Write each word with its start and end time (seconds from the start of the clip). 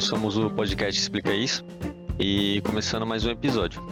nós 0.00 0.06
somos 0.06 0.38
o 0.38 0.48
podcast 0.48 0.98
Explica 0.98 1.30
Isso 1.34 1.62
e 2.18 2.62
começando 2.62 3.06
mais 3.06 3.26
um 3.26 3.30
episódio. 3.30 3.86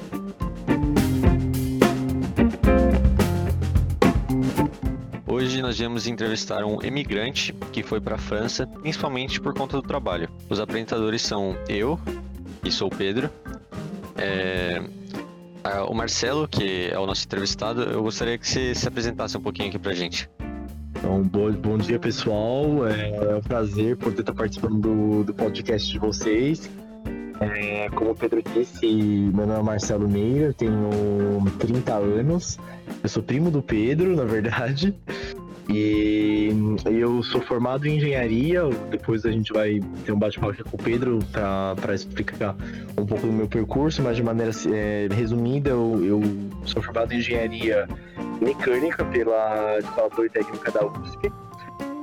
Hoje 5.27 5.61
nós 5.61 5.77
viemos 5.77 6.07
entrevistar 6.07 6.65
um 6.65 6.83
imigrante 6.83 7.53
que 7.73 7.83
foi 7.83 8.01
para 8.01 8.15
a 8.15 8.19
França, 8.19 8.67
principalmente 8.67 9.39
por 9.39 9.53
conta 9.53 9.77
do 9.77 9.83
trabalho. 9.83 10.31
Os 10.49 10.59
apresentadores 10.59 11.21
são 11.21 11.55
eu, 11.69 12.01
que 12.63 12.71
sou 12.71 12.89
o 12.89 12.91
Pedro, 12.91 13.29
é, 14.17 14.81
o 15.87 15.93
Marcelo, 15.93 16.49
que 16.49 16.89
é 16.91 16.99
o 16.99 17.07
nosso 17.07 17.27
entrevistado. 17.27 17.83
Eu 17.83 18.03
gostaria 18.03 18.39
que 18.39 18.49
você 18.49 18.75
se 18.75 18.89
apresentasse 18.89 19.37
um 19.37 19.43
pouquinho 19.43 19.69
aqui 19.69 19.79
para 19.79 19.93
gente. 19.93 20.27
Então, 20.91 21.23
bom, 21.23 21.53
bom 21.53 21.79
dia, 21.79 21.99
pessoal. 21.99 22.87
É 22.87 23.37
um 23.37 23.41
prazer 23.41 23.97
poder 23.97 24.21
estar 24.21 24.35
participando 24.35 24.81
do, 24.81 25.25
do 25.25 25.35
podcast 25.35 25.91
de 25.91 25.99
vocês. 25.99 26.71
É, 27.41 27.89
como 27.91 28.11
o 28.11 28.15
Pedro 28.15 28.43
disse, 28.43 28.87
meu 28.87 29.47
nome 29.47 29.61
é 29.61 29.63
Marcelo 29.63 30.09
Meira, 30.09 30.53
tenho 30.53 30.91
30 31.59 31.95
anos. 31.95 32.59
Eu 33.03 33.09
sou 33.09 33.23
primo 33.23 33.51
do 33.51 33.63
Pedro, 33.63 34.17
na 34.17 34.25
verdade. 34.25 34.95
E 35.69 36.49
eu 36.87 37.23
sou 37.23 37.43
formado 37.43 37.87
em 37.87 37.97
engenharia. 37.97 38.63
Depois 38.91 39.27
a 39.27 39.31
gente 39.31 39.53
vai 39.53 39.81
ter 40.05 40.13
um 40.13 40.19
bate-papo 40.19 40.65
com 40.65 40.77
o 40.77 40.83
Pedro 40.83 41.19
para 41.31 41.95
explicar 41.95 42.57
um 42.97 43.05
pouco 43.05 43.27
do 43.27 43.33
meu 43.33 43.47
percurso, 43.47 44.03
mas 44.03 44.17
de 44.17 44.23
maneira 44.23 44.51
é, 44.73 45.09
resumida, 45.13 45.71
eu, 45.71 46.03
eu, 46.05 46.23
sou 46.65 46.83
formado 46.83 47.13
em 47.13 47.19
engenharia 47.19 47.87
mecânica 48.41 49.05
pela 49.05 49.79
Escola 49.79 50.11
Politécnica 50.11 50.71
da 50.71 50.87
USP. 50.87 51.33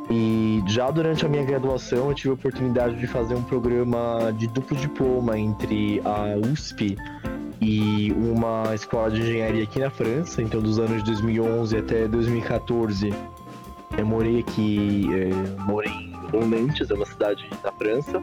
E 0.10 0.64
já 0.68 0.92
durante 0.92 1.26
a 1.26 1.30
minha 1.30 1.44
graduação 1.44 2.10
eu 2.10 2.14
tive 2.14 2.30
a 2.30 2.34
oportunidade 2.34 2.96
de 2.96 3.08
fazer 3.08 3.34
um 3.34 3.44
programa 3.44 4.32
de 4.38 4.48
duplo 4.48 4.78
diploma 4.78 5.38
entre 5.38 6.00
a 6.06 6.36
USP 6.48 6.96
e 7.60 8.12
uma 8.12 8.76
escola 8.76 9.10
de 9.10 9.22
engenharia 9.22 9.64
aqui 9.64 9.80
na 9.80 9.90
França. 9.90 10.42
Então, 10.42 10.62
dos 10.62 10.78
anos 10.78 11.04
de 11.04 11.12
2011 11.12 11.78
até 11.78 12.08
2014, 12.08 13.12
eu 13.98 14.06
morei 14.06 14.40
aqui, 14.40 15.08
é, 15.12 15.62
morei 15.64 15.92
em 15.92 16.46
Nantes, 16.46 16.92
é 16.92 16.94
uma 16.94 17.06
cidade 17.06 17.50
na 17.64 17.72
França. 17.72 18.22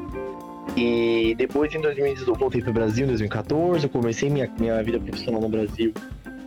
E 0.76 1.34
depois, 1.36 1.74
em 1.74 1.80
2018, 1.80 2.38
voltei 2.38 2.60
para 2.60 2.70
o 2.70 2.74
Brasil 2.74 3.04
em 3.04 3.08
2014. 3.08 3.84
Eu 3.84 3.90
comecei 3.90 4.30
minha, 4.30 4.48
minha 4.58 4.82
vida 4.82 5.00
profissional 5.00 5.40
no 5.40 5.48
Brasil 5.48 5.92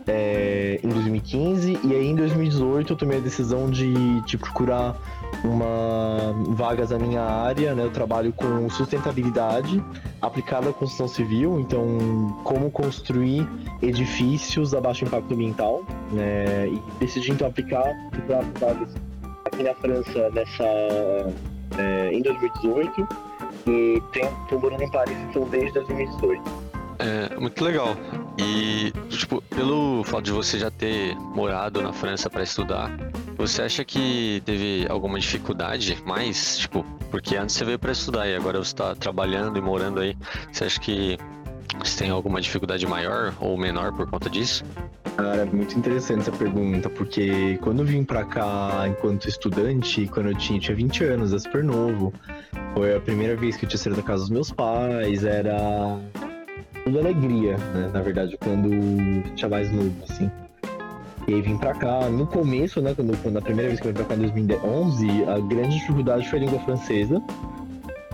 é, 0.06 0.78
em 0.82 0.88
2015 0.88 1.80
e 1.82 1.94
aí 1.94 2.06
em 2.06 2.14
2018 2.14 2.92
eu 2.92 2.96
tomei 2.96 3.18
a 3.18 3.20
decisão 3.20 3.68
de, 3.68 4.20
de 4.22 4.38
procurar 4.38 4.96
uma 5.44 6.34
vagas 6.54 6.90
na 6.90 6.98
minha 6.98 7.22
área, 7.22 7.74
né? 7.74 7.84
Eu 7.84 7.90
trabalho 7.90 8.32
com 8.32 8.68
sustentabilidade 8.70 9.82
aplicada 10.22 10.70
à 10.70 10.72
construção 10.72 11.08
civil, 11.08 11.60
então 11.60 12.38
como 12.44 12.70
construir 12.70 13.46
edifícios 13.82 14.74
a 14.74 14.80
baixo 14.80 15.04
impacto 15.04 15.34
ambiental, 15.34 15.84
né? 16.12 16.68
E 16.68 16.82
decidi 17.00 17.32
então 17.32 17.48
aplicar 17.48 17.92
para 18.26 18.40
vagas 18.60 18.94
aqui 19.44 19.62
na 19.62 19.74
França 19.74 20.30
nessa 20.30 20.64
é, 21.78 22.12
em 22.12 22.22
2018 22.22 23.08
e 23.66 24.02
estou 24.42 24.60
morando 24.60 24.82
em 24.82 24.90
Paris 24.90 25.16
então 25.28 25.48
desde 25.48 25.72
2018. 25.72 26.42
É, 26.98 27.38
muito 27.38 27.64
legal. 27.64 27.96
E, 28.38 28.92
tipo, 29.08 29.40
pelo 29.42 30.04
fato 30.04 30.24
de 30.24 30.32
você 30.32 30.58
já 30.58 30.70
ter 30.70 31.16
morado 31.16 31.80
na 31.80 31.92
França 31.92 32.28
para 32.28 32.42
estudar, 32.42 32.90
você 33.36 33.62
acha 33.62 33.84
que 33.84 34.42
teve 34.44 34.86
alguma 34.88 35.18
dificuldade 35.18 35.96
mais, 36.04 36.58
tipo, 36.58 36.84
porque 37.10 37.36
antes 37.36 37.56
você 37.56 37.64
veio 37.64 37.78
para 37.78 37.92
estudar 37.92 38.28
e 38.28 38.36
agora 38.36 38.58
você 38.58 38.72
está 38.72 38.94
trabalhando 38.94 39.58
e 39.58 39.60
morando 39.62 40.00
aí, 40.00 40.16
você 40.52 40.64
acha 40.64 40.80
que 40.80 41.18
você 41.78 42.04
tem 42.04 42.10
alguma 42.10 42.40
dificuldade 42.40 42.86
maior 42.86 43.34
ou 43.40 43.56
menor 43.56 43.92
por 43.92 44.08
conta 44.08 44.28
disso? 44.28 44.64
Cara, 45.16 45.42
é 45.42 45.44
muito 45.46 45.78
interessante 45.78 46.20
essa 46.20 46.32
pergunta, 46.32 46.90
porque 46.90 47.58
quando 47.62 47.80
eu 47.80 47.86
vim 47.86 48.04
pra 48.04 48.24
cá 48.24 48.84
enquanto 48.86 49.28
estudante, 49.28 50.06
quando 50.08 50.28
eu 50.28 50.34
tinha, 50.34 50.60
tinha 50.60 50.76
20 50.76 51.04
anos, 51.04 51.32
é 51.32 51.38
super 51.38 51.64
novo, 51.64 52.12
foi 52.74 52.94
a 52.94 53.00
primeira 53.00 53.34
vez 53.34 53.56
que 53.56 53.64
eu 53.64 53.68
tinha 53.68 53.78
saído 53.78 53.96
da 53.96 54.06
casa 54.06 54.22
dos 54.22 54.30
meus 54.30 54.52
pais, 54.52 55.24
era 55.24 55.98
tudo 56.86 57.00
alegria, 57.00 57.56
né? 57.74 57.90
Na 57.92 58.00
verdade, 58.00 58.38
quando 58.38 58.70
tinha 59.34 59.48
mais 59.48 59.72
novo, 59.72 59.92
assim. 60.08 60.30
E 61.26 61.34
aí 61.34 61.42
vim 61.42 61.58
pra 61.58 61.74
cá, 61.74 62.08
no 62.08 62.24
começo, 62.28 62.80
né, 62.80 62.94
quando, 62.94 63.20
quando 63.20 63.38
a 63.38 63.42
primeira 63.42 63.68
vez 63.68 63.80
que 63.80 63.88
eu 63.88 63.92
vim 63.92 63.96
pra 63.96 64.04
cá 64.04 64.14
em 64.14 64.18
2011, 64.18 65.24
a 65.24 65.40
grande 65.40 65.80
dificuldade 65.80 66.28
foi 66.28 66.38
a 66.38 66.42
língua 66.42 66.60
francesa. 66.60 67.20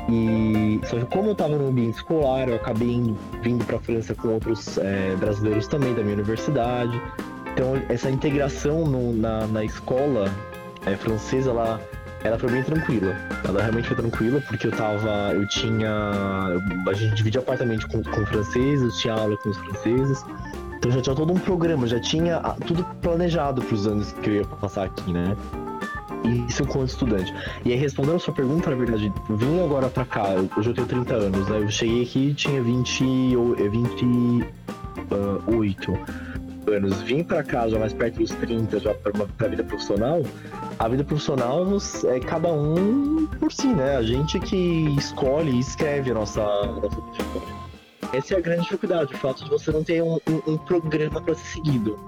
E 0.08 0.80
só 0.84 0.98
que 0.98 1.04
como 1.04 1.28
eu 1.28 1.34
tava 1.34 1.56
no 1.56 1.68
ambiente 1.68 1.96
escolar, 1.96 2.48
eu 2.48 2.56
acabei 2.56 2.92
indo, 2.92 3.16
vindo 3.42 3.62
pra 3.66 3.78
França 3.78 4.14
com 4.14 4.28
outros 4.28 4.78
é, 4.78 5.14
brasileiros 5.16 5.68
também 5.68 5.94
da 5.94 6.02
minha 6.02 6.14
universidade. 6.14 6.98
Então 7.52 7.74
essa 7.90 8.10
integração 8.10 8.86
no, 8.86 9.12
na, 9.12 9.46
na 9.48 9.62
escola 9.62 10.32
é, 10.86 10.96
francesa 10.96 11.52
lá 11.52 11.78
ela 12.24 12.38
foi 12.38 12.50
bem 12.50 12.62
tranquila. 12.62 13.14
Ela 13.46 13.60
realmente 13.60 13.88
foi 13.88 13.96
tranquila, 13.96 14.40
porque 14.40 14.66
eu 14.66 14.70
tava. 14.70 15.32
Eu 15.34 15.46
tinha. 15.46 15.90
A 16.88 16.92
gente 16.92 17.14
dividia 17.14 17.40
apartamento 17.40 17.88
com, 17.88 18.02
com 18.02 18.26
franceses, 18.26 18.96
tinha 18.98 19.14
aula 19.14 19.36
com 19.38 19.50
os 19.50 19.58
franceses. 19.58 20.24
Então 20.76 20.90
já 20.90 21.00
tinha 21.00 21.14
todo 21.14 21.32
um 21.32 21.38
programa, 21.38 21.86
já 21.86 22.00
tinha 22.00 22.40
tudo 22.66 22.84
planejado 23.00 23.62
para 23.62 23.74
os 23.74 23.86
anos 23.86 24.12
que 24.12 24.30
eu 24.30 24.34
ia 24.34 24.44
passar 24.44 24.84
aqui, 24.84 25.12
né? 25.12 25.36
Isso 26.48 26.62
enquanto 26.62 26.88
estudante. 26.88 27.34
E 27.64 27.72
aí, 27.72 27.78
respondendo 27.78 28.16
a 28.16 28.18
sua 28.18 28.34
pergunta, 28.34 28.70
na 28.70 28.76
verdade, 28.76 29.12
vim 29.30 29.62
agora 29.62 29.88
pra 29.88 30.04
cá, 30.04 30.24
hoje 30.56 30.70
eu 30.70 30.74
tenho 30.74 30.86
30 30.86 31.14
anos, 31.14 31.48
né? 31.48 31.58
Eu 31.58 31.70
cheguei 31.70 32.02
aqui 32.02 32.30
e 32.30 32.34
tinha 32.34 32.62
20, 32.62 33.04
28 33.70 35.98
anos. 36.68 37.02
Vim 37.02 37.24
pra 37.24 37.42
cá 37.42 37.68
já 37.68 37.78
mais 37.78 37.92
perto 37.92 38.18
dos 38.18 38.30
30, 38.30 38.80
já 38.80 38.94
pra, 38.94 39.12
pra 39.12 39.48
vida 39.48 39.64
profissional 39.64 40.22
a 40.78 40.88
vida 40.88 41.04
profissional 41.04 41.66
é 42.06 42.20
cada 42.20 42.52
um 42.52 43.26
por 43.38 43.52
si, 43.52 43.68
né? 43.68 43.96
A 43.96 44.02
gente 44.02 44.38
que 44.40 44.96
escolhe 44.98 45.52
e 45.52 45.60
escreve 45.60 46.10
a 46.10 46.14
nossa, 46.14 46.42
nossa. 46.42 47.02
Essa 48.12 48.34
é 48.34 48.36
a 48.38 48.40
grande 48.40 48.62
dificuldade, 48.62 49.14
o 49.14 49.16
fato 49.16 49.44
de 49.44 49.50
você 49.50 49.70
não 49.70 49.82
ter 49.82 50.02
um, 50.02 50.18
um, 50.28 50.52
um 50.52 50.58
programa 50.58 51.20
para 51.20 51.34
ser 51.34 51.46
seguido. 51.54 51.98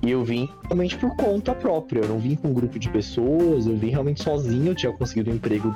E 0.00 0.10
eu 0.10 0.24
vim 0.24 0.48
realmente 0.64 0.96
por 0.96 1.14
conta 1.16 1.54
própria, 1.54 2.00
eu 2.00 2.08
não 2.08 2.18
vim 2.18 2.36
com 2.36 2.48
um 2.48 2.52
grupo 2.52 2.78
de 2.78 2.88
pessoas, 2.88 3.66
eu 3.66 3.76
vim 3.76 3.90
realmente 3.90 4.22
sozinho, 4.22 4.68
eu 4.68 4.74
tinha 4.74 4.92
conseguido 4.92 5.30
um 5.30 5.34
emprego 5.34 5.74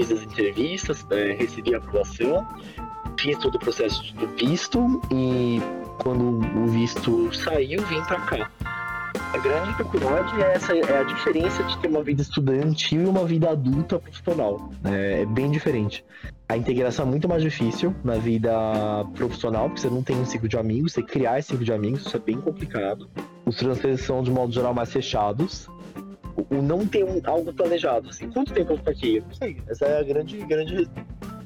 fiz 0.00 0.12
as 0.12 0.22
entrevistas, 0.22 1.06
é, 1.10 1.32
recebi 1.32 1.74
a 1.74 1.78
aprovação, 1.78 2.46
fiz 3.18 3.36
todo 3.38 3.56
o 3.56 3.58
processo 3.58 4.14
de 4.14 4.26
visto 4.44 5.00
e 5.12 5.60
quando 5.98 6.38
o 6.58 6.66
visto 6.68 7.32
saiu, 7.34 7.82
vim 7.82 8.02
para 8.04 8.20
cá. 8.22 8.50
A 9.32 9.38
grande 9.38 9.68
dificuldade 9.68 10.42
é, 10.42 10.54
essa, 10.54 10.76
é 10.76 10.98
a 10.98 11.04
diferença 11.04 11.62
de 11.62 11.78
ter 11.78 11.86
uma 11.86 12.02
vida 12.02 12.20
estudantil 12.20 13.02
e 13.02 13.06
uma 13.06 13.24
vida 13.24 13.48
adulta 13.48 13.96
profissional. 13.96 14.70
É, 14.84 15.22
é 15.22 15.26
bem 15.26 15.48
diferente. 15.50 16.04
A 16.48 16.56
integração 16.56 17.06
é 17.06 17.08
muito 17.08 17.28
mais 17.28 17.40
difícil 17.40 17.94
na 18.02 18.16
vida 18.16 18.50
profissional, 19.14 19.68
porque 19.68 19.82
você 19.82 19.88
não 19.88 20.02
tem 20.02 20.16
um 20.16 20.26
ciclo 20.26 20.48
de 20.48 20.58
amigos, 20.58 20.94
você 20.94 21.02
criar 21.02 21.38
esse 21.38 21.48
ciclo 21.48 21.64
de 21.64 21.72
amigos, 21.72 22.04
isso 22.04 22.16
é 22.16 22.18
bem 22.18 22.40
complicado. 22.40 23.08
Os 23.46 23.54
transferes 23.54 24.00
são, 24.00 24.20
de 24.20 24.32
modo 24.32 24.52
geral, 24.52 24.74
mais 24.74 24.92
fechados. 24.92 25.68
O, 26.50 26.60
não 26.60 26.84
ter 26.84 27.04
um, 27.04 27.20
algo 27.24 27.52
planejado, 27.52 28.08
assim, 28.08 28.28
quanto 28.30 28.52
tempo 28.52 28.72
eu 28.72 28.78
ficar 28.78 28.90
aqui? 28.90 29.18
Eu 29.18 29.22
não 29.22 29.34
sei. 29.34 29.56
Essa 29.68 29.84
é 29.84 30.00
a 30.00 30.02
grande, 30.02 30.38
grande 30.38 30.90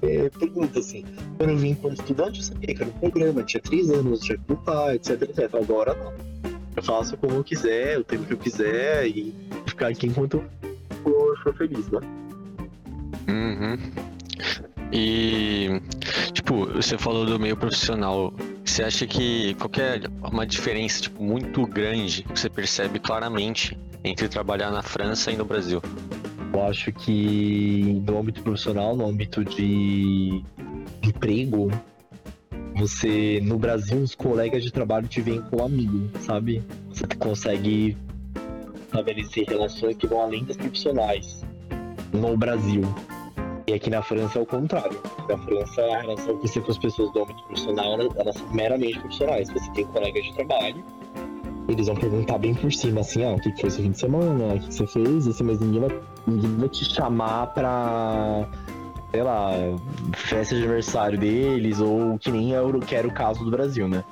é, 0.00 0.31
pergunta, 0.31 0.78
assim. 0.78 1.05
Quando 1.37 1.50
eu 1.50 1.59
vim 1.59 1.75
como 1.75 1.93
estudante, 1.93 2.41
eu 2.41 2.44
sabia 2.47 2.75
que 2.75 2.83
era 2.83 2.91
um 2.91 3.11
programa, 3.11 3.43
tinha 3.43 3.61
três 3.61 3.91
anos, 3.91 4.21
tinha 4.21 4.39
que 4.39 4.53
ocupar, 4.53 4.94
etc, 4.94 5.21
etc. 5.21 5.55
Agora 5.55 5.93
não 5.94 6.34
eu 6.77 6.83
faço 6.83 7.17
como 7.17 7.35
eu 7.35 7.44
quiser, 7.44 7.99
o 7.99 8.05
tempo 8.05 8.25
que 8.25 8.32
eu 8.32 8.38
quiser 8.38 9.06
e 9.06 9.35
ficar 9.67 9.88
aqui 9.88 10.06
enquanto 10.06 10.43
eu 11.05 11.35
for 11.43 11.55
feliz, 11.56 11.88
né? 11.88 12.00
Uhum. 13.29 13.79
E, 14.93 15.81
tipo, 16.32 16.67
você 16.67 16.97
falou 16.97 17.26
do 17.26 17.38
meio 17.38 17.56
profissional. 17.56 18.32
Você 18.65 18.82
acha 18.82 19.06
que 19.06 19.55
qualquer 19.55 20.03
uma 20.23 20.47
diferença 20.47 21.03
tipo, 21.03 21.23
muito 21.23 21.67
grande 21.67 22.23
que 22.23 22.38
você 22.38 22.49
percebe 22.49 22.99
claramente 22.99 23.79
entre 24.03 24.29
trabalhar 24.29 24.71
na 24.71 24.82
França 24.82 25.31
e 25.32 25.37
no 25.37 25.44
Brasil? 25.44 25.82
Eu 26.53 26.62
acho 26.65 26.93
que 26.93 28.03
no 28.06 28.19
âmbito 28.19 28.43
profissional, 28.43 28.97
no 28.97 29.06
âmbito 29.06 29.44
de 29.44 30.43
emprego, 31.03 31.71
você, 32.75 33.41
no 33.43 33.59
Brasil, 33.59 33.99
os 33.99 34.15
colegas 34.15 34.62
de 34.62 34.73
trabalho 34.73 35.06
te 35.06 35.21
veem 35.21 35.41
como 35.43 35.65
amigo, 35.65 36.11
sabe? 36.21 36.62
Você 36.88 37.06
consegue 37.19 37.97
estabelecer 38.85 39.47
relações 39.49 39.97
que 39.97 40.06
vão 40.06 40.23
além 40.23 40.44
das 40.44 40.56
profissionais 40.56 41.44
no 42.12 42.37
Brasil. 42.37 42.82
E 43.67 43.73
aqui 43.73 43.88
na 43.88 44.03
França 44.03 44.38
é 44.38 44.43
o 44.43 44.47
contrário. 44.47 45.00
Na 45.29 45.38
França, 45.38 45.82
a 45.82 46.00
relação 46.03 46.38
que 46.38 46.49
você 46.49 46.61
com 46.61 46.71
as 46.71 46.79
pessoas 46.79 47.12
do 47.12 47.23
âmbito 47.23 47.43
profissional, 47.44 47.99
elas 48.17 48.37
são 48.37 48.53
meramente 48.53 48.99
profissionais. 49.00 49.49
Você 49.50 49.71
tem 49.73 49.87
colegas 49.87 50.23
de 50.23 50.35
trabalho, 50.35 50.85
eles 51.69 51.87
vão 51.87 51.97
perguntar 51.97 52.38
bem 52.38 52.55
por 52.55 52.73
cima, 52.73 53.00
assim, 53.00 53.25
ah, 53.25 53.32
o 53.32 53.41
que 53.41 53.50
foi 53.59 53.69
esse 53.69 53.81
fim 53.81 53.91
de 53.91 53.99
semana, 53.99 54.55
o 54.55 54.61
que 54.61 54.75
você 54.75 54.87
fez, 54.87 55.26
assim, 55.26 55.44
mas 55.44 55.61
ninguém 55.61 55.81
vai, 55.81 56.00
ninguém 56.26 56.56
vai 56.56 56.69
te 56.69 56.85
chamar 56.85 57.47
pra 57.55 58.47
sei 59.14 59.22
lá, 59.22 59.52
festa 60.16 60.56
de 60.56 60.62
aniversário 60.62 61.16
deles, 61.16 61.78
ou 61.78 62.19
que 62.19 62.32
nem 62.32 62.52
era, 62.52 62.81
que 62.81 62.96
era 62.96 63.06
o 63.06 63.12
caso 63.12 63.44
do 63.44 63.50
Brasil, 63.50 63.87
né? 63.87 64.02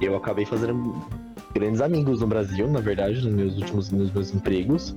Eu 0.00 0.14
acabei 0.14 0.44
fazendo 0.44 0.94
grandes 1.52 1.80
amigos 1.80 2.20
no 2.20 2.28
Brasil, 2.28 2.70
na 2.70 2.78
verdade, 2.78 3.16
nos 3.16 3.34
meus 3.34 3.56
últimos 3.56 3.90
nos 3.90 4.12
meus 4.12 4.32
empregos. 4.32 4.94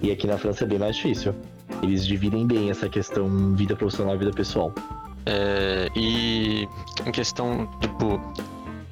E 0.00 0.12
aqui 0.12 0.28
na 0.28 0.38
França 0.38 0.62
é 0.62 0.68
bem 0.68 0.78
mais 0.78 0.94
difícil. 0.94 1.34
Eles 1.82 2.06
dividem 2.06 2.46
bem 2.46 2.70
essa 2.70 2.88
questão 2.88 3.56
vida 3.56 3.74
profissional 3.74 4.14
e 4.14 4.18
vida 4.18 4.30
pessoal. 4.30 4.72
É, 5.26 5.88
e 5.96 6.68
em 7.04 7.10
questão, 7.10 7.68
tipo, 7.80 8.20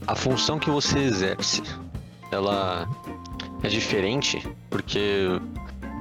a 0.09 0.17
função 0.17 0.59
que 0.59 0.71
você 0.71 0.99
exerce, 0.99 1.63
ela 2.33 2.89
é 3.63 3.69
diferente 3.69 4.45
porque 4.69 5.29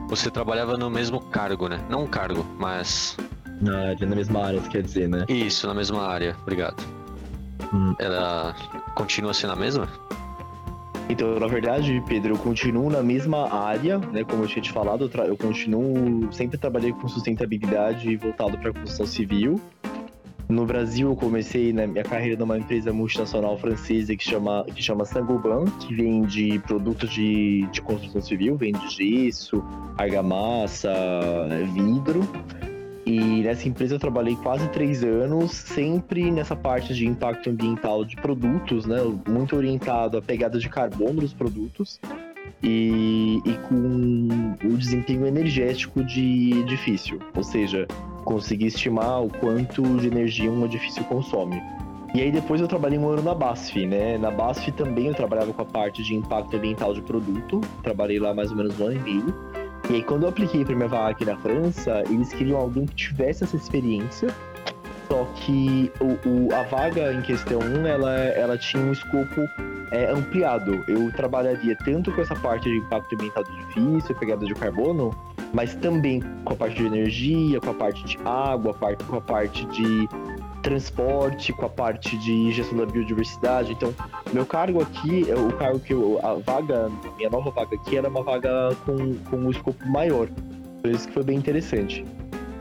você 0.10 0.32
trabalhava 0.32 0.78
no 0.78 0.90
mesmo 0.90 1.20
cargo, 1.20 1.70
né? 1.70 1.80
Não 1.92 2.06
um 2.06 2.08
cargo, 2.08 2.44
mas. 2.58 3.16
Na 3.62 3.90
área, 3.90 4.08
na 4.08 4.16
mesma 4.16 4.46
área, 4.46 4.60
você 4.60 4.70
quer 4.70 4.82
dizer, 4.84 5.08
né? 5.10 5.26
Isso, 5.30 5.68
na 5.68 5.74
mesma 5.74 6.02
área, 6.06 6.36
obrigado. 6.42 6.84
Hum. 7.74 7.96
Ela 8.00 8.56
continua 8.96 9.34
sendo 9.34 9.54
a 9.54 9.56
mesma? 9.56 9.88
Então, 11.10 11.40
na 11.40 11.48
verdade, 11.48 12.02
Pedro, 12.08 12.34
eu 12.34 12.38
continuo 12.38 12.90
na 12.90 13.04
mesma 13.04 13.52
área, 13.54 13.98
né? 14.00 14.24
Como 14.24 14.44
eu 14.44 14.48
tinha 14.48 14.62
te 14.62 14.72
falado, 14.72 15.04
eu, 15.06 15.10
tra- 15.10 15.26
eu 15.26 15.38
continuo. 15.38 16.32
Sempre 16.32 16.58
trabalhei 16.58 16.92
com 16.94 17.08
sustentabilidade 17.08 18.16
voltado 18.18 18.58
para 18.58 18.70
a 18.70 18.74
construção 18.74 19.06
civil. 19.06 19.60
No 20.50 20.66
Brasil, 20.66 21.10
eu 21.10 21.16
comecei 21.16 21.72
na 21.72 21.88
minha 21.88 22.04
carreira 22.04 22.38
numa 22.38 22.58
empresa 22.58 22.92
multinacional 22.92 23.58
francesa 23.58 24.16
que 24.16 24.24
chama, 24.24 24.66
que 24.66 24.82
chama 24.84 25.06
Saint-Gobain, 25.06 25.66
que 25.80 25.96
vende 25.96 26.60
produtos 26.60 27.10
de, 27.10 27.66
de 27.72 27.82
construção 27.82 28.22
civil, 28.22 28.56
vende 28.58 28.88
gesso, 28.90 29.64
argamassa, 29.98 30.92
vidro. 31.74 32.22
E 33.06 33.42
nessa 33.44 33.68
empresa 33.68 33.96
eu 33.96 34.00
trabalhei 34.00 34.36
quase 34.38 34.68
três 34.70 35.04
anos, 35.04 35.52
sempre 35.52 36.32
nessa 36.32 36.56
parte 36.56 36.94
de 36.94 37.06
impacto 37.06 37.50
ambiental 37.50 38.06
de 38.06 38.16
produtos, 38.16 38.86
né? 38.86 38.98
Muito 39.28 39.56
orientado 39.56 40.18
à 40.18 40.22
pegada 40.22 40.58
de 40.58 40.70
carbono 40.70 41.20
dos 41.20 41.34
produtos 41.34 42.00
e, 42.62 43.42
e 43.46 43.54
com 43.68 44.30
o 44.64 44.78
desempenho 44.78 45.28
energético 45.28 46.04
de 46.04 46.62
edifício, 46.62 47.20
ou 47.36 47.44
seja, 47.44 47.86
conseguir 48.24 48.68
estimar 48.68 49.22
o 49.22 49.30
quanto 49.30 49.84
de 49.98 50.08
energia 50.08 50.50
um 50.50 50.64
edifício 50.64 51.04
consome. 51.04 51.62
E 52.16 52.22
aí 52.22 52.32
depois 52.32 52.62
eu 52.62 52.68
trabalhei 52.68 52.98
um 52.98 53.10
ano 53.10 53.24
na 53.24 53.34
BASF, 53.34 53.86
né? 53.86 54.18
Na 54.18 54.32
BASF 54.32 54.72
também 54.72 55.08
eu 55.08 55.16
trabalhava 55.16 55.52
com 55.52 55.62
a 55.62 55.66
parte 55.66 56.04
de 56.04 56.14
impacto 56.14 56.56
ambiental 56.56 56.94
de 56.94 57.02
produto, 57.02 57.60
trabalhei 57.82 58.20
lá 58.20 58.34
mais 58.34 58.52
ou 58.52 58.58
menos 58.58 58.80
um 58.80 58.86
ano 58.86 58.96
e 58.96 59.00
meio. 59.00 59.63
E 59.90 59.96
aí 59.96 60.04
quando 60.04 60.24
eu 60.24 60.30
apliquei 60.30 60.64
para 60.64 60.76
minha 60.76 60.88
vaga 60.88 61.12
aqui 61.12 61.26
na 61.26 61.36
França, 61.38 62.04
eles 62.10 62.32
queriam 62.34 62.58
alguém 62.60 62.86
que 62.86 62.96
tivesse 62.96 63.44
essa 63.44 63.56
experiência, 63.56 64.30
só 65.10 65.26
que 65.36 65.92
o, 66.00 66.48
o- 66.48 66.54
a 66.56 66.64
vaga 66.64 67.14
em 67.14 67.22
questão, 67.22 67.60
ela, 67.86 68.12
ela 68.12 68.58
tinha 68.58 68.82
um 68.82 68.92
escopo 68.92 69.42
é, 69.92 70.10
ampliado. 70.10 70.84
Eu 70.88 71.12
trabalharia 71.12 71.76
tanto 71.84 72.12
com 72.12 72.22
essa 72.22 72.36
parte 72.36 72.68
de 72.70 72.78
impacto 72.78 73.14
ambiental 73.14 73.44
do 73.44 73.52
edifício, 73.52 74.16
pegada 74.16 74.46
de 74.46 74.54
carbono, 74.56 75.12
mas 75.54 75.76
também 75.76 76.20
com 76.44 76.54
a 76.54 76.56
parte 76.56 76.78
de 76.78 76.86
energia, 76.88 77.60
com 77.62 77.70
a 77.70 77.74
parte 77.76 78.04
de 78.06 78.18
água, 78.26 78.74
com 78.74 79.16
a 79.18 79.22
parte 79.22 79.66
de 79.66 80.08
transporte, 80.64 81.54
com 81.54 81.66
a 81.66 81.70
parte 81.70 82.18
de 82.18 82.52
gestão 82.52 82.78
da 82.78 82.86
biodiversidade. 82.86 83.74
Então, 83.74 83.94
meu 84.32 84.46
cargo 84.46 84.82
aqui, 84.82 85.30
é 85.30 85.36
o 85.36 85.52
cargo 85.54 85.80
que 85.80 85.94
eu, 85.94 86.20
a 86.24 86.36
vaga, 86.36 86.90
minha 87.18 87.30
nova 87.30 87.52
vaga 87.52 87.76
aqui 87.76 87.98
era 87.98 88.10
uma 88.10 88.24
vaga 88.24 88.76
com, 88.86 89.16
com 89.30 89.38
um 89.38 89.52
escopo 89.52 89.86
maior. 89.88 90.28
Por 90.82 90.90
isso 90.90 91.08
que 91.08 91.14
foi 91.14 91.24
bem 91.24 91.38
interessante. 91.38 92.04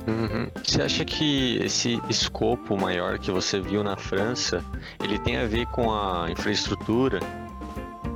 Uhum. 0.06 0.48
Você 0.62 0.82
acha 0.82 1.04
que 1.04 1.58
esse 1.62 2.00
escopo 2.08 2.76
maior 2.76 3.18
que 3.18 3.30
você 3.30 3.60
viu 3.60 3.84
na 3.84 3.96
França, 3.96 4.64
ele 5.02 5.18
tem 5.18 5.36
a 5.36 5.46
ver 5.46 5.66
com 5.66 5.92
a 5.92 6.26
infraestrutura 6.30 7.20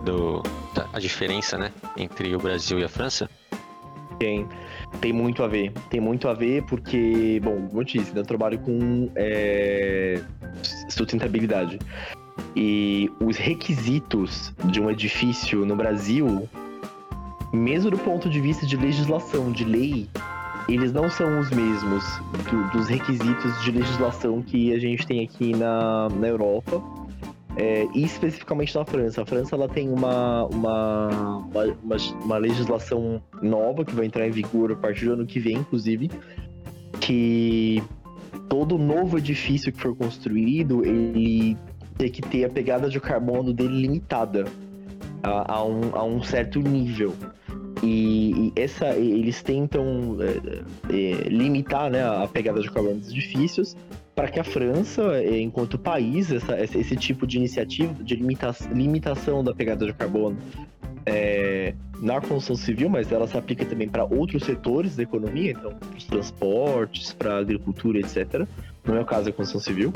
do 0.04 0.42
a 0.92 0.98
diferença, 0.98 1.56
né, 1.56 1.72
entre 1.96 2.34
o 2.34 2.38
Brasil 2.38 2.78
e 2.78 2.84
a 2.84 2.88
França? 2.88 3.30
Tem, 4.18 4.46
tem 5.00 5.12
muito 5.12 5.42
a 5.42 5.48
ver. 5.48 5.72
Tem 5.90 6.00
muito 6.00 6.28
a 6.28 6.34
ver 6.34 6.62
porque, 6.64 7.40
bom, 7.42 7.66
como 7.68 7.80
eu 7.80 7.84
disse, 7.84 8.12
né, 8.14 8.20
eu 8.20 8.24
trabalho 8.24 8.58
com 8.58 9.10
é, 9.14 10.20
sustentabilidade. 10.88 11.78
E 12.54 13.10
os 13.20 13.36
requisitos 13.36 14.52
de 14.66 14.80
um 14.80 14.90
edifício 14.90 15.66
no 15.66 15.76
Brasil, 15.76 16.48
mesmo 17.52 17.90
do 17.90 17.98
ponto 17.98 18.28
de 18.30 18.40
vista 18.40 18.66
de 18.66 18.76
legislação, 18.76 19.52
de 19.52 19.64
lei, 19.64 20.08
eles 20.68 20.92
não 20.92 21.08
são 21.10 21.38
os 21.38 21.50
mesmos 21.50 22.02
do- 22.50 22.70
dos 22.78 22.88
requisitos 22.88 23.62
de 23.62 23.70
legislação 23.70 24.42
que 24.42 24.72
a 24.72 24.78
gente 24.78 25.06
tem 25.06 25.22
aqui 25.24 25.54
na, 25.54 26.08
na 26.08 26.26
Europa. 26.28 26.82
É, 27.56 27.86
e 27.94 28.04
especificamente 28.04 28.74
na 28.74 28.84
França. 28.84 29.22
A 29.22 29.26
França 29.26 29.54
ela 29.56 29.68
tem 29.68 29.88
uma, 29.88 30.44
uma, 30.46 31.38
uma, 31.38 31.96
uma, 32.22 32.36
legislação 32.36 33.22
nova 33.40 33.82
que 33.82 33.94
vai 33.94 34.04
entrar 34.04 34.28
em 34.28 34.30
vigor 34.30 34.72
a 34.72 34.76
partir 34.76 35.06
do 35.06 35.14
ano 35.14 35.26
que 35.26 35.40
vem, 35.40 35.56
inclusive, 35.56 36.10
que 37.00 37.82
todo 38.48 38.76
novo 38.76 39.16
edifício 39.16 39.72
que 39.72 39.80
for 39.80 39.96
construído, 39.96 40.84
ele 40.84 41.56
tem 41.96 42.10
que 42.10 42.20
ter 42.20 42.44
a 42.44 42.50
pegada 42.50 42.90
de 42.90 43.00
carbono 43.00 43.54
dele 43.54 43.80
limitada 43.80 44.44
a, 45.22 45.54
a 45.54 45.64
um, 45.64 45.96
a 45.96 46.04
um 46.04 46.22
certo 46.22 46.60
nível. 46.60 47.14
E, 47.82 48.52
e 48.54 48.60
essa, 48.60 48.88
eles 48.96 49.42
tentam 49.42 50.16
é, 50.20 50.94
é, 50.94 51.28
limitar 51.28 51.90
né, 51.90 52.02
a 52.02 52.26
pegada 52.26 52.60
de 52.60 52.70
carbono 52.70 52.96
dos 52.96 53.10
edifícios 53.10 53.76
para 54.16 54.28
que 54.28 54.40
a 54.40 54.44
França, 54.44 55.02
é, 55.18 55.38
enquanto 55.40 55.78
país, 55.78 56.32
essa- 56.32 56.58
esse, 56.58 56.78
tipo 56.96 57.26
de 57.26 57.36
iniciativa 57.36 57.92
de 58.02 58.16
limita- 58.16 58.56
limitação 58.72 59.44
da 59.44 59.54
pegada 59.54 59.84
de 59.86 59.92
carbono 59.92 60.38
é, 61.04 61.74
na 62.00 62.20
construção 62.20 62.56
civil, 62.56 62.88
mas 62.88 63.12
ela 63.12 63.28
se 63.28 63.36
aplica 63.36 63.64
também 63.64 63.88
para 63.88 64.04
outros 64.04 64.42
setores 64.42 64.96
da 64.96 65.02
economia, 65.04 65.52
então 65.52 65.70
para 65.72 65.96
os 65.96 66.04
transportes, 66.04 67.12
para 67.12 67.34
a 67.34 67.38
agricultura, 67.38 68.00
etc. 68.00 68.44
No 68.84 68.94
meu 68.94 69.04
caso, 69.04 69.28
é 69.28 69.30
a 69.30 69.32
construção 69.34 69.60
civil. 69.60 69.92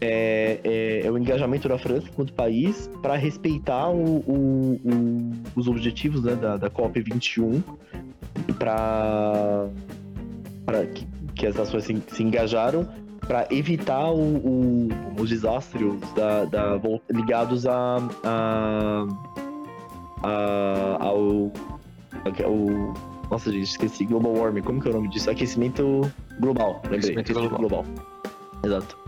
É, 0.00 0.58
é- 0.64 1.02
é 1.06 1.10
o 1.12 1.16
engajamento 1.16 1.68
da 1.68 1.78
França 1.78 2.08
enquanto 2.08 2.32
país 2.32 2.90
para 3.00 3.14
respeitar 3.14 3.88
o- 3.90 4.16
o- 4.26 4.80
o- 4.82 5.30
os 5.54 5.68
objetivos 5.68 6.24
né, 6.24 6.34
da, 6.34 6.56
da 6.56 6.68
COP21 6.68 7.62
para 8.58 9.68
que, 10.92 11.06
que 11.36 11.46
as 11.46 11.54
nações 11.54 11.84
se, 11.84 12.02
se 12.08 12.22
engajaram 12.22 12.88
para 13.32 13.46
evitar 13.50 14.10
o- 14.10 14.36
o- 14.36 14.88
os 15.18 15.30
desastres 15.30 15.94
da, 16.14 16.44
da- 16.44 16.78
ligados 17.10 17.64
a, 17.66 17.96
a, 18.24 19.06
a- 20.22 20.96
ao, 21.00 21.50
ao- 22.44 22.94
Nossa, 23.30 23.50
gente, 23.50 23.62
esqueci. 23.64 24.04
Global 24.04 24.34
warming. 24.36 24.60
Como 24.60 24.82
que 24.82 24.88
é 24.88 24.90
o 24.90 24.94
nome 24.94 25.08
disso? 25.08 25.30
Aquecimento 25.30 26.02
global. 26.40 26.82
Lembrei. 26.90 27.16
Aquecimento 27.16 27.56
global. 27.56 27.86
Exato. 28.62 28.98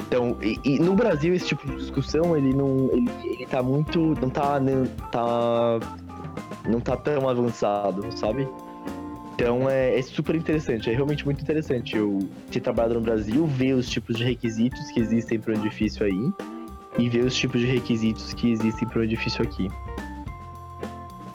Então, 0.00 0.38
e, 0.40 0.58
e 0.64 0.78
no 0.78 0.94
Brasil 0.94 1.34
esse 1.34 1.48
tipo 1.48 1.66
de 1.68 1.76
discussão, 1.76 2.34
ele 2.34 2.54
não. 2.54 2.88
Ele, 2.90 3.10
ele 3.24 3.44
tá 3.46 3.62
muito. 3.62 4.00
Não 4.18 4.30
tá. 4.30 4.58
Não 4.58 4.86
tá. 5.12 5.78
Não 6.66 6.80
tá 6.80 6.96
tão 6.96 7.28
avançado, 7.28 8.06
sabe? 8.16 8.48
Então 9.38 9.70
é, 9.70 9.96
é 9.96 10.02
super 10.02 10.34
interessante, 10.34 10.90
é 10.90 10.92
realmente 10.92 11.24
muito 11.24 11.40
interessante 11.40 11.96
eu 11.96 12.18
ter 12.50 12.58
trabalhado 12.58 12.94
no 12.94 13.00
Brasil, 13.00 13.46
ver 13.46 13.74
os 13.74 13.88
tipos 13.88 14.16
de 14.16 14.24
requisitos 14.24 14.90
que 14.90 14.98
existem 14.98 15.38
para 15.38 15.54
um 15.54 15.58
edifício 15.58 16.04
aí 16.04 16.32
e 16.98 17.08
ver 17.08 17.24
os 17.24 17.36
tipos 17.36 17.60
de 17.60 17.66
requisitos 17.68 18.34
que 18.34 18.50
existem 18.50 18.88
para 18.88 18.98
um 18.98 19.04
edifício 19.04 19.44
aqui. 19.44 19.68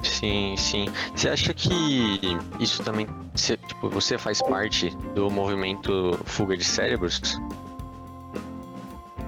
Sim, 0.01 0.53
sim. 0.57 0.85
Você 1.15 1.29
acha 1.29 1.53
que 1.53 2.19
isso 2.59 2.83
também, 2.83 3.07
você, 3.33 3.55
tipo, 3.55 3.89
você 3.89 4.17
faz 4.17 4.41
parte 4.41 4.89
do 5.15 5.31
movimento 5.31 6.19
fuga 6.25 6.57
de 6.57 6.63
cérebros? 6.65 7.39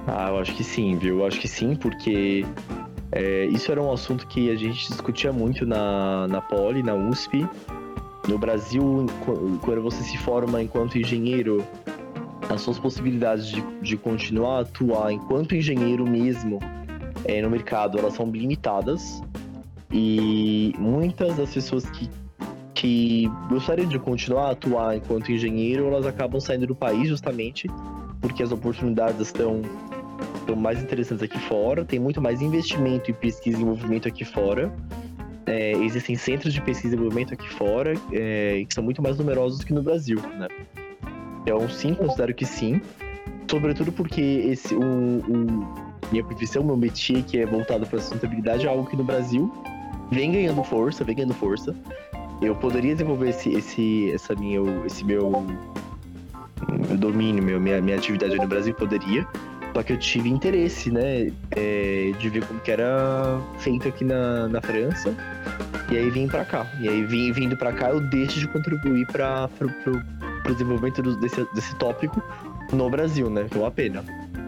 Ah, 0.05 0.31
eu 0.31 0.39
acho 0.39 0.53
que 0.53 0.65
sim, 0.65 0.97
viu? 0.97 1.19
Eu 1.19 1.25
acho 1.25 1.39
que 1.39 1.47
sim, 1.47 1.77
porque 1.77 2.45
é, 3.13 3.45
isso 3.45 3.71
era 3.71 3.81
um 3.81 3.93
assunto 3.93 4.27
que 4.27 4.51
a 4.51 4.55
gente 4.57 4.89
discutia 4.89 5.31
muito 5.31 5.65
na, 5.65 6.27
na 6.27 6.41
Poli, 6.41 6.83
na 6.83 6.93
USP. 6.93 7.47
No 8.27 8.37
Brasil, 8.37 9.05
quando 9.61 9.81
você 9.81 10.03
se 10.03 10.17
forma 10.17 10.61
enquanto 10.61 10.97
engenheiro, 10.97 11.65
as 12.49 12.61
suas 12.61 12.79
possibilidades 12.79 13.47
de, 13.47 13.61
de 13.81 13.97
continuar 13.97 14.57
a 14.57 14.59
atuar 14.61 15.11
enquanto 15.11 15.55
engenheiro 15.55 16.07
mesmo 16.07 16.59
é, 17.23 17.41
no 17.41 17.49
mercado, 17.49 17.97
elas 17.97 18.13
são 18.13 18.29
limitadas. 18.29 19.21
E 19.91 20.73
muitas 20.77 21.37
das 21.37 21.53
pessoas 21.53 21.85
que, 21.89 22.09
que 22.73 23.31
gostariam 23.49 23.87
de 23.87 23.99
continuar 23.99 24.47
a 24.47 24.51
atuar 24.51 24.97
enquanto 24.97 25.31
engenheiro, 25.31 25.85
elas 25.87 26.05
acabam 26.05 26.39
saindo 26.39 26.67
do 26.67 26.75
país 26.75 27.07
justamente 27.07 27.67
porque 28.21 28.41
as 28.41 28.51
oportunidades 28.51 29.21
estão 29.21 29.61
estão 30.39 30.55
mais 30.55 30.81
interessantes 30.81 31.23
aqui 31.23 31.39
fora, 31.39 31.83
tem 31.83 31.99
muito 31.99 32.21
mais 32.21 32.41
investimento 32.41 33.09
em 33.09 33.13
pesquisa 33.13 33.57
e 33.57 33.59
desenvolvimento 33.59 34.07
aqui 34.07 34.23
fora. 34.23 34.71
É, 35.47 35.73
existem 35.73 36.15
centros 36.15 36.53
de 36.53 36.61
pesquisa 36.61 36.87
e 36.87 36.97
desenvolvimento 36.97 37.33
aqui 37.33 37.47
fora 37.53 37.93
é, 38.11 38.65
que 38.67 38.73
são 38.73 38.83
muito 38.83 39.01
mais 39.01 39.17
numerosos 39.17 39.63
que 39.63 39.73
no 39.73 39.83
Brasil, 39.83 40.19
né? 40.39 40.47
Então, 41.41 41.69
sim, 41.69 41.93
considero 41.93 42.33
que 42.33 42.45
sim. 42.45 42.81
Sobretudo 43.49 43.91
porque 43.91 44.21
esse, 44.21 44.73
o, 44.73 44.81
o 44.81 45.85
minha 46.11 46.23
profissão, 46.23 46.63
meu 46.63 46.77
métier, 46.77 47.23
que 47.23 47.39
é 47.39 47.45
voltado 47.45 47.85
para 47.85 47.99
sustentabilidade, 47.99 48.65
é 48.65 48.69
algo 48.69 48.85
que 48.85 48.95
no 48.95 49.03
Brasil 49.03 49.51
vem 50.11 50.31
ganhando 50.31 50.63
força, 50.63 51.03
vem 51.03 51.15
ganhando 51.15 51.33
força. 51.33 51.75
Eu 52.41 52.55
poderia 52.55 52.93
desenvolver 52.93 53.29
esse, 53.29 53.49
esse, 53.53 54.11
essa 54.11 54.35
minha, 54.35 54.59
esse 54.85 55.03
meu, 55.05 55.45
meu 56.87 56.97
domínio, 56.97 57.43
meu, 57.43 57.59
minha, 57.59 57.81
minha 57.81 57.97
atividade 57.97 58.35
no 58.35 58.47
Brasil, 58.47 58.73
poderia. 58.73 59.27
Só 59.75 59.83
que 59.83 59.91
eu 59.91 59.97
tive 59.97 60.29
interesse, 60.29 60.89
né, 60.89 61.33
é, 61.51 62.13
de 62.17 62.29
ver 62.29 62.45
como 62.47 62.61
que 62.61 62.71
era 62.71 63.41
feito 63.59 63.89
aqui 63.89 64.05
na, 64.05 64.47
na 64.47 64.61
França. 64.61 65.13
E 65.91 65.97
aí 65.97 66.09
vim 66.09 66.29
para 66.29 66.45
cá. 66.45 66.65
E 66.79 66.87
aí 66.87 67.03
vim, 67.03 67.33
vindo 67.33 67.57
para 67.57 67.73
cá, 67.73 67.89
eu 67.89 67.99
deixo 67.99 68.39
de 68.39 68.47
contribuir 68.47 69.05
para 69.07 69.49
o 69.59 70.53
desenvolvimento 70.53 71.01
do, 71.01 71.19
desse, 71.19 71.45
desse 71.53 71.75
tópico 71.75 72.23
no 72.71 72.89
Brasil, 72.89 73.29
né? 73.29 73.47
Que 73.51 73.57
é 73.57 73.59
uma 73.59 73.69
pena. 73.69 74.01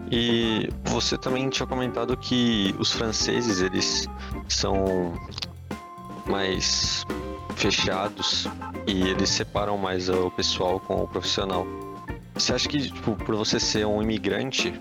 E 0.10 0.70
você 0.86 1.18
também 1.18 1.50
tinha 1.50 1.68
comentado 1.68 2.16
que 2.16 2.74
os 2.80 2.94
franceses, 2.94 3.60
eles 3.60 4.08
são 4.48 5.14
mais 6.26 7.06
fechados 7.58 8.48
e 8.88 9.10
eles 9.10 9.30
separam 9.30 9.78
mais 9.78 10.08
o 10.08 10.32
pessoal 10.32 10.80
com 10.80 11.04
o 11.04 11.08
profissional. 11.08 11.68
Você 12.34 12.54
acha 12.54 12.70
que, 12.70 12.80
tipo, 12.80 13.14
por 13.18 13.36
você 13.36 13.60
ser 13.60 13.86
um 13.86 14.02
imigrante, 14.02 14.74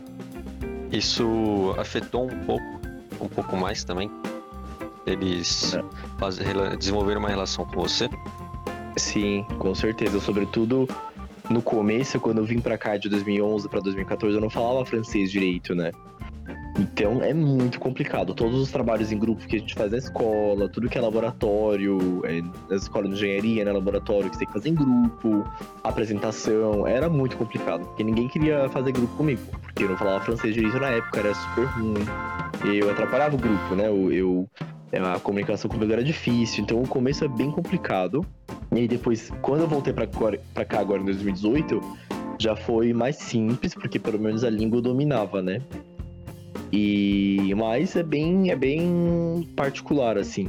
isso 0.90 1.74
afetou 1.78 2.24
um 2.24 2.44
pouco, 2.44 2.80
um 3.20 3.28
pouco 3.28 3.56
mais 3.56 3.84
também? 3.84 4.10
Eles 5.06 5.74
é. 5.74 5.84
faz, 6.18 6.38
desenvolveram 6.78 7.20
uma 7.20 7.28
relação 7.28 7.64
com 7.64 7.82
você? 7.82 8.08
Sim, 8.96 9.44
com 9.58 9.74
certeza. 9.74 10.18
Sobretudo 10.20 10.88
no 11.48 11.62
começo, 11.62 12.18
quando 12.18 12.38
eu 12.38 12.44
vim 12.44 12.60
para 12.60 12.76
cá 12.76 12.96
de 12.96 13.08
2011 13.08 13.68
para 13.68 13.80
2014, 13.80 14.34
eu 14.34 14.40
não 14.40 14.50
falava 14.50 14.84
francês 14.84 15.30
direito, 15.30 15.74
né? 15.74 15.92
Então 16.78 17.23
é 17.23 17.33
muito 17.33 17.80
complicado. 17.80 18.35
Todos 18.35 18.61
os 18.61 18.71
trabalhos 18.71 19.11
em 19.11 19.18
grupo 19.18 19.47
que 19.47 19.56
a 19.56 19.59
gente 19.59 19.75
faz 19.75 19.92
na 19.92 19.99
escola, 19.99 20.68
tudo 20.68 20.88
que 20.88 20.99
é 20.99 21.00
laboratório, 21.00 22.23
é, 22.25 22.42
na 22.68 22.76
escola 22.76 23.09
de 23.09 23.14
engenharia, 23.14 23.64
né, 23.64 23.73
laboratório 23.73 24.28
que 24.28 24.37
você 24.37 24.40
tem 24.40 24.49
que 24.49 24.52
fazer 24.52 24.68
em 24.68 24.75
grupo, 24.75 25.45
apresentação, 25.83 26.87
era 26.87 27.09
muito 27.09 27.37
complicado. 27.37 27.87
Porque 27.87 28.04
ninguém 28.04 28.28
queria 28.28 28.68
fazer 28.68 28.92
grupo 28.92 29.16
comigo, 29.16 29.40
porque 29.62 29.85
eu 29.85 29.88
não 29.88 29.97
falava 29.97 30.23
francês 30.25 30.54
direito 30.54 30.78
na 30.78 30.90
época, 30.90 31.21
era 31.21 31.35
super 31.35 31.64
ruim. 31.66 31.95
Eu 32.64 32.90
atrapalhava 32.90 33.37
o 33.37 33.38
grupo, 33.38 33.75
né? 33.75 33.88
Eu, 33.88 34.12
eu 34.12 34.50
a 34.92 35.18
comunicação 35.18 35.68
comigo 35.68 35.92
era 35.92 36.04
difícil, 36.04 36.62
então 36.62 36.80
o 36.80 36.88
começo 36.88 37.25
é 37.25 37.28
bem 37.28 37.50
complicado. 37.50 38.25
E 38.73 38.80
aí 38.80 38.88
depois, 38.88 39.30
quando 39.42 39.62
eu 39.62 39.68
voltei 39.68 39.92
para 39.92 40.64
cá 40.64 40.80
agora 40.80 41.00
em 41.00 41.04
2018, 41.06 41.80
já 42.38 42.54
foi 42.54 42.92
mais 42.92 43.16
simples, 43.16 43.75
porque 43.75 43.99
pelo 43.99 44.18
menos 44.18 44.45
a 44.45 44.50
língua 44.50 44.80
dominava, 44.80 45.42
né? 45.42 45.61
E 46.73 47.54
mas 47.56 47.94
é 47.96 48.02
bem 48.02 48.50
é 48.50 48.56
bem 48.56 49.49
particular 49.56 50.18
assim. 50.18 50.49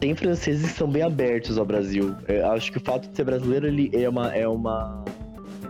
Tem 0.00 0.14
franceses 0.14 0.72
que 0.72 0.78
são 0.78 0.88
bem 0.88 1.02
abertos 1.02 1.56
ao 1.58 1.64
Brasil. 1.64 2.14
Eu 2.28 2.50
acho 2.50 2.70
que 2.72 2.78
o 2.78 2.80
fato 2.80 3.08
de 3.08 3.16
ser 3.16 3.24
brasileiro 3.24 3.66
ele 3.66 3.90
é 3.92 4.08
uma 4.08 4.34
é 4.34 4.46
uma 4.46 5.04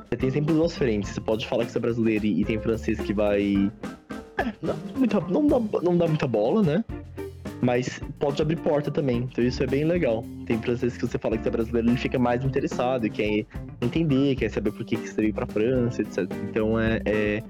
você 0.09 0.16
tem 0.16 0.30
sempre 0.30 0.54
duas 0.54 0.76
frentes. 0.76 1.11
Você 1.11 1.21
pode 1.21 1.47
falar 1.47 1.64
que 1.64 1.73
você 1.73 1.78
é 1.78 1.80
brasileiro 1.80 2.26
e 2.26 2.45
tem 2.45 2.59
francês 2.61 3.00
que 3.00 3.12
vai 3.12 3.71
é, 4.38 4.52
não, 4.62 4.76
muita, 4.97 5.21
não, 5.21 5.47
dá, 5.47 5.61
não 5.83 5.97
dá 5.97 6.06
muita 6.06 6.26
bola, 6.26 6.62
né? 6.62 6.85
Mas 7.61 8.00
pode 8.18 8.40
abrir 8.40 8.56
porta 8.56 8.90
também. 8.90 9.28
Então 9.30 9.42
isso 9.42 9.62
é 9.62 9.66
bem 9.66 9.85
legal. 9.85 10.25
Tem 10.47 10.59
franceses 10.61 10.97
que 10.97 11.06
você 11.06 11.18
fala 11.18 11.37
que 11.37 11.42
você 11.42 11.49
é 11.49 11.52
brasileiro, 11.52 11.88
ele 11.88 11.97
fica 11.97 12.18
mais 12.18 12.45
interessado, 12.45 13.09
quer 13.11 13.47
entender, 13.80 14.37
quer 14.37 14.50
saber 14.50 14.73
por 14.73 14.85
que, 14.85 14.97
que 14.97 15.09
você 15.09 15.23
veio 15.23 15.35
pra 15.35 15.47
França, 15.47 16.02
etc. 16.02 16.30
Então 16.49 16.78
é, 16.78 17.00
é, 17.04 17.42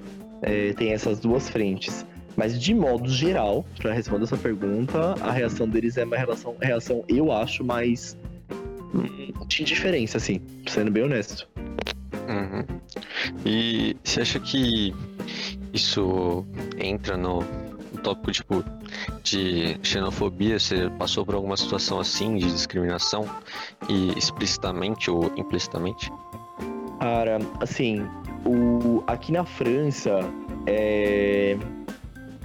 é 0.42 0.72
tem 0.74 0.92
essas 0.92 1.18
duas 1.18 1.50
frentes. 1.50 2.06
Mas 2.36 2.60
de 2.60 2.74
modo 2.74 3.08
geral, 3.08 3.64
para 3.78 3.92
responder 3.92 4.24
essa 4.24 4.36
pergunta, 4.36 5.14
a 5.20 5.30
reação 5.30 5.68
deles 5.68 5.96
é 5.96 6.04
uma 6.04 6.16
relação, 6.16 6.54
reação, 6.60 7.04
eu 7.08 7.32
acho, 7.32 7.64
mais 7.64 8.16
hum, 8.94 9.32
de 9.46 9.62
indiferença, 9.62 10.18
assim, 10.18 10.40
sendo 10.66 10.90
bem 10.90 11.04
honesto. 11.04 11.48
Uhum. 12.28 12.64
E 13.44 13.96
você 14.02 14.20
acha 14.20 14.40
que 14.40 14.94
isso 15.72 16.44
entra 16.78 17.16
no, 17.16 17.40
no 17.40 18.00
tópico, 18.02 18.32
tipo, 18.32 18.64
de 19.22 19.78
xenofobia? 19.82 20.58
Você 20.58 20.90
passou 20.98 21.24
por 21.24 21.34
alguma 21.34 21.56
situação 21.56 22.00
assim 22.00 22.36
de 22.36 22.50
discriminação 22.50 23.28
e 23.88 24.16
explicitamente 24.18 25.10
ou 25.10 25.32
implicitamente? 25.36 26.10
Cara, 27.00 27.38
assim, 27.60 28.06
o, 28.44 29.02
aqui 29.06 29.32
na 29.32 29.44
França, 29.44 30.20
é, 30.66 31.56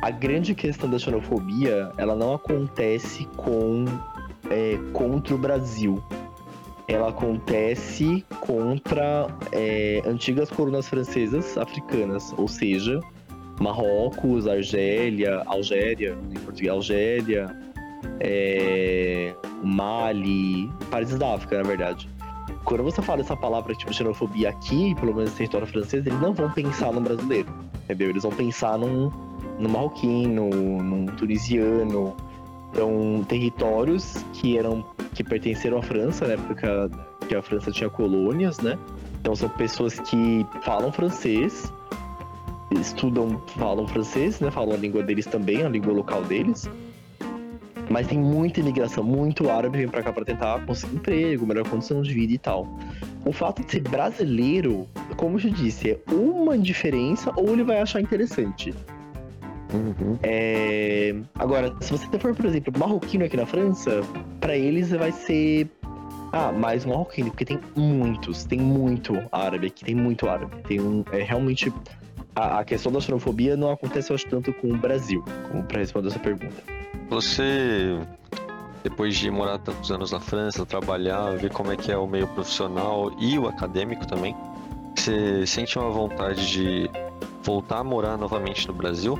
a 0.01 0.09
grande 0.09 0.55
questão 0.55 0.89
da 0.89 0.97
xenofobia, 0.97 1.91
ela 1.97 2.15
não 2.15 2.33
acontece 2.33 3.25
com 3.37 3.85
é, 4.49 4.77
contra 4.93 5.35
o 5.35 5.37
Brasil. 5.37 6.03
Ela 6.87 7.09
acontece 7.09 8.25
contra 8.41 9.27
é, 9.51 10.01
antigas 10.05 10.49
colunas 10.49 10.89
francesas 10.89 11.57
africanas, 11.57 12.33
ou 12.37 12.47
seja, 12.47 12.99
Marrocos, 13.61 14.47
Argélia, 14.47 15.43
Algéria, 15.45 16.17
em 16.29 16.39
português, 16.39 16.73
Algéria, 16.73 17.55
é, 18.19 19.33
Mali, 19.63 20.69
países 20.89 21.17
da 21.17 21.35
África, 21.35 21.57
na 21.57 21.63
verdade. 21.63 22.09
Quando 22.65 22.83
você 22.83 23.01
fala 23.01 23.21
essa 23.21 23.37
palavra 23.37 23.73
tipo 23.75 23.93
xenofobia 23.93 24.49
aqui, 24.49 24.95
pelo 24.95 25.13
menos 25.15 25.31
no 25.31 25.37
território 25.37 25.67
francês, 25.67 26.05
eles 26.05 26.19
não 26.19 26.33
vão 26.33 26.51
pensar 26.51 26.91
no 26.91 26.99
brasileiro, 26.99 27.47
entendeu? 27.83 28.09
Eles 28.09 28.23
vão 28.23 28.31
pensar 28.31 28.77
num, 28.77 29.09
no 29.61 29.69
marroquino, 29.69 30.49
no 30.49 31.11
tunisiano. 31.13 32.15
Então, 32.71 33.25
territórios 33.27 34.25
que 34.33 34.57
eram 34.57 34.85
que 35.13 35.23
pertenceram 35.23 35.77
à 35.77 35.81
França, 35.81 36.25
na 36.25 36.33
época 36.33 36.89
que 37.27 37.35
a 37.35 37.41
França 37.41 37.71
tinha 37.71 37.89
colônias, 37.89 38.59
né? 38.59 38.77
Então 39.19 39.35
são 39.35 39.49
pessoas 39.49 39.99
que 39.99 40.45
falam 40.63 40.91
francês, 40.91 41.71
estudam, 42.71 43.41
falam 43.57 43.87
francês, 43.87 44.39
né? 44.39 44.49
Falam 44.49 44.73
a 44.73 44.77
língua 44.77 45.03
deles 45.03 45.25
também, 45.25 45.63
a 45.63 45.69
língua 45.69 45.93
local 45.93 46.23
deles. 46.23 46.69
Mas 47.89 48.07
tem 48.07 48.17
muita 48.17 48.61
imigração, 48.61 49.03
muito 49.03 49.49
árabe 49.49 49.79
vem 49.79 49.87
para 49.87 50.01
cá 50.01 50.13
para 50.13 50.23
tentar 50.23 50.65
conseguir 50.65 50.95
emprego, 50.95 51.45
melhor 51.45 51.67
condição 51.67 52.01
de 52.01 52.13
vida 52.13 52.33
e 52.33 52.37
tal. 52.37 52.65
O 53.25 53.33
fato 53.33 53.63
de 53.63 53.71
ser 53.71 53.81
brasileiro, 53.81 54.87
como 55.17 55.35
eu 55.35 55.39
já 55.39 55.49
disse, 55.49 55.91
é 55.91 55.99
uma 56.09 56.57
diferença 56.57 57.33
ou 57.35 57.49
ele 57.49 57.63
vai 57.63 57.81
achar 57.81 57.99
interessante. 57.99 58.73
Uhum. 59.73 60.17
É... 60.23 61.15
Agora, 61.35 61.73
se 61.79 61.91
você 61.91 62.07
for, 62.19 62.35
por 62.35 62.45
exemplo, 62.45 62.73
marroquino 62.77 63.25
aqui 63.25 63.37
na 63.37 63.45
França, 63.45 64.01
para 64.39 64.55
eles 64.55 64.89
vai 64.89 65.11
ser. 65.11 65.69
Ah, 66.33 66.51
mais 66.51 66.85
um 66.85 66.89
marroquino, 66.89 67.29
porque 67.29 67.43
tem 67.43 67.59
muitos, 67.75 68.45
tem 68.45 68.59
muito 68.59 69.13
árabe 69.31 69.67
aqui, 69.67 69.83
tem 69.83 69.95
muito 69.95 70.27
árabe. 70.27 70.55
Tem 70.63 70.79
um. 70.79 71.03
É 71.11 71.21
realmente. 71.23 71.73
A, 72.33 72.59
a 72.59 72.63
questão 72.63 72.91
da 72.91 73.01
xenofobia 73.01 73.57
não 73.57 73.71
acontece, 73.71 74.09
eu 74.09 74.15
acho, 74.15 74.25
tanto 74.27 74.53
com 74.53 74.71
o 74.71 74.77
Brasil, 74.77 75.23
como 75.49 75.63
para 75.63 75.79
responder 75.79 76.07
essa 76.07 76.19
pergunta. 76.19 76.55
Você, 77.09 77.99
depois 78.83 79.17
de 79.17 79.29
morar 79.29 79.57
tantos 79.57 79.91
anos 79.91 80.13
na 80.13 80.19
França, 80.21 80.65
trabalhar, 80.65 81.35
ver 81.35 81.51
como 81.51 81.73
é 81.73 81.75
que 81.75 81.91
é 81.91 81.97
o 81.97 82.07
meio 82.07 82.25
profissional 82.27 83.11
e 83.19 83.37
o 83.37 83.49
acadêmico 83.49 84.07
também, 84.07 84.33
você 84.95 85.45
sente 85.45 85.77
uma 85.77 85.89
vontade 85.89 86.49
de 86.49 86.89
voltar 87.43 87.79
a 87.79 87.83
morar 87.83 88.17
novamente 88.17 88.65
no 88.67 88.73
Brasil? 88.73 89.19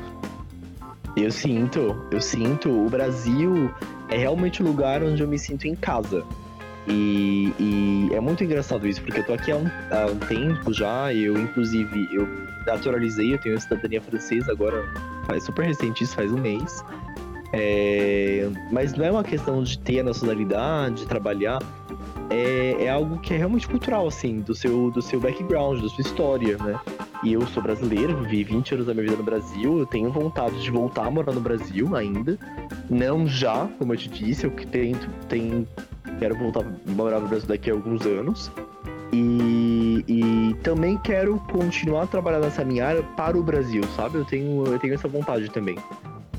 Eu 1.16 1.32
sinto, 1.32 2.06
eu 2.12 2.22
sinto. 2.22 2.70
O 2.70 2.90
Brasil 2.90 3.72
é 4.10 4.18
realmente 4.18 4.62
o 4.62 4.66
lugar 4.66 5.04
onde 5.04 5.22
eu 5.22 5.28
me 5.28 5.38
sinto 5.38 5.68
em 5.68 5.76
casa. 5.76 6.24
E, 6.88 7.54
e, 7.60 8.10
é 8.14 8.20
muito 8.20 8.44
engraçado 8.44 8.88
isso, 8.88 9.02
porque 9.02 9.20
eu 9.20 9.26
tô 9.26 9.34
aqui 9.34 9.52
há 9.52 9.58
um, 9.58 9.68
há 9.92 10.06
um, 10.08 10.18
tempo 10.18 10.74
já, 10.74 11.14
eu 11.14 11.38
inclusive, 11.38 12.10
eu 12.12 12.28
naturalizei, 12.66 13.34
eu 13.34 13.38
tenho 13.38 13.60
cidadania 13.60 14.02
francesa 14.02 14.52
agora, 14.52 14.84
faz 15.28 15.44
super 15.44 15.66
recente 15.66 16.04
isso, 16.04 16.16
faz 16.16 16.32
um 16.32 16.40
mês. 16.40 16.84
É, 17.54 18.50
mas 18.72 18.94
não 18.94 19.06
é 19.06 19.12
uma 19.12 19.24
questão 19.24 19.62
de 19.62 19.78
ter 19.78 20.00
a 20.00 20.04
nacionalidade, 20.04 21.02
de 21.02 21.08
trabalhar, 21.08 21.60
é, 22.32 22.86
é 22.86 22.90
algo 22.90 23.20
que 23.20 23.34
é 23.34 23.38
realmente 23.38 23.68
cultural, 23.68 24.08
assim, 24.08 24.40
do 24.40 24.56
seu, 24.56 24.90
do 24.90 25.02
seu 25.02 25.20
background, 25.20 25.82
da 25.82 25.90
sua 25.90 26.02
história, 26.02 26.58
né? 26.58 26.80
E 27.24 27.34
eu 27.34 27.46
sou 27.48 27.62
brasileiro, 27.62 28.18
vivi 28.24 28.44
20 28.44 28.74
anos 28.74 28.88
da 28.88 28.94
minha 28.94 29.06
vida 29.06 29.18
no 29.18 29.24
Brasil, 29.24 29.80
eu 29.80 29.86
tenho 29.86 30.12
vontade 30.12 30.60
de 30.62 30.72
voltar 30.72 31.06
a 31.06 31.12
morar 31.12 31.34
no 31.34 31.42
Brasil 31.42 31.96
ainda. 31.96 32.38
Não 32.90 33.28
já, 33.28 33.68
como 33.78 33.94
eu 33.94 33.98
te 33.98 34.10
disse, 34.10 34.46
eu 34.46 34.52
tento, 34.52 35.08
tenho, 35.30 35.68
quero 36.18 36.36
voltar 36.36 36.62
a 36.62 36.92
morar 36.92 37.20
no 37.20 37.28
Brasil 37.28 37.48
daqui 37.48 37.70
a 37.70 37.74
alguns 37.74 38.06
anos. 38.08 38.52
E, 39.14 40.04
e, 40.08 40.56
também 40.64 40.98
quero 40.98 41.38
continuar 41.52 42.08
trabalhando 42.08 42.46
nessa 42.46 42.64
minha 42.64 42.88
área 42.88 43.04
para 43.04 43.38
o 43.38 43.44
Brasil, 43.44 43.84
sabe? 43.96 44.18
Eu 44.18 44.26
tenho, 44.26 44.66
eu 44.66 44.80
tenho 44.80 44.94
essa 44.94 45.08
vontade 45.08 45.50
também 45.52 45.78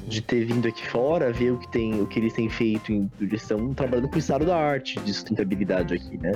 de 0.09 0.21
ter 0.21 0.45
vindo 0.45 0.67
aqui 0.67 0.87
fora, 0.89 1.33
ver 1.33 1.53
o 1.53 1.59
que 1.59 1.69
tem, 1.69 2.01
o 2.01 2.07
que 2.07 2.19
eles 2.19 2.33
têm 2.33 2.49
feito 2.49 3.09
eles 3.21 3.43
estão 3.43 3.73
trabalhando 3.73 4.09
com 4.09 4.17
o 4.17 4.19
estado 4.19 4.45
da 4.45 4.57
arte 4.57 4.99
de 5.01 5.13
sustentabilidade 5.13 5.95
aqui, 5.95 6.19
né? 6.19 6.33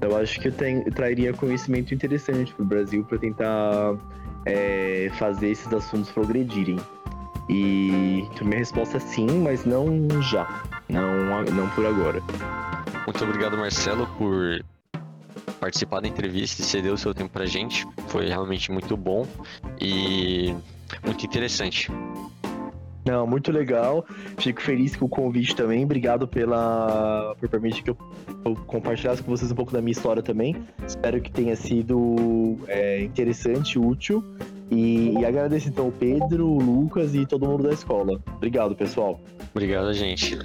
Eu 0.00 0.16
acho 0.16 0.40
que 0.40 0.48
eu, 0.48 0.52
eu 0.84 0.92
trairia 0.92 1.32
conhecimento 1.32 1.94
interessante 1.94 2.54
para 2.54 2.62
o 2.62 2.66
Brasil 2.66 3.04
para 3.04 3.18
tentar 3.18 3.96
é, 4.46 5.10
fazer 5.14 5.48
esses 5.48 5.72
assuntos 5.72 6.10
progredirem. 6.10 6.78
E 7.48 8.26
então, 8.30 8.46
minha 8.46 8.58
resposta 8.58 8.98
é 8.98 9.00
sim, 9.00 9.26
mas 9.26 9.64
não 9.64 10.08
já. 10.22 10.62
Não, 10.88 11.44
não 11.44 11.68
por 11.70 11.86
agora. 11.86 12.22
Muito 13.06 13.24
obrigado, 13.24 13.56
Marcelo, 13.56 14.06
por 14.18 14.62
participar 15.58 16.00
da 16.00 16.08
entrevista 16.08 16.62
e 16.62 16.64
ceder 16.64 16.92
o 16.92 16.98
seu 16.98 17.14
tempo 17.14 17.30
pra 17.30 17.46
gente. 17.46 17.86
Foi 18.08 18.28
realmente 18.28 18.70
muito 18.70 18.96
bom 18.96 19.26
e 19.80 20.54
muito 21.04 21.24
interessante. 21.24 21.90
Não, 23.08 23.26
muito 23.26 23.50
legal. 23.50 24.04
Fico 24.36 24.60
feliz 24.60 24.94
com 24.94 25.06
o 25.06 25.08
convite 25.08 25.56
também. 25.56 25.82
Obrigado 25.82 26.28
pela 26.28 27.34
por 27.40 27.48
permitir 27.48 27.82
que 27.82 27.90
eu, 27.90 27.96
eu 28.44 28.54
compartilhasse 28.66 29.22
com 29.22 29.30
vocês 29.30 29.50
um 29.50 29.54
pouco 29.54 29.72
da 29.72 29.80
minha 29.80 29.92
história 29.92 30.22
também. 30.22 30.54
Espero 30.86 31.18
que 31.18 31.30
tenha 31.30 31.56
sido 31.56 32.58
é, 32.68 33.00
interessante, 33.02 33.78
útil. 33.78 34.22
E, 34.70 35.14
e 35.18 35.24
agradeço 35.24 35.70
então 35.70 35.88
o 35.88 35.92
Pedro, 35.92 36.46
o 36.46 36.58
Lucas 36.58 37.14
e 37.14 37.24
todo 37.24 37.46
mundo 37.46 37.62
da 37.62 37.70
escola. 37.70 38.20
Obrigado, 38.36 38.76
pessoal. 38.76 39.18
Obrigado, 39.54 39.90
gente. 39.94 40.38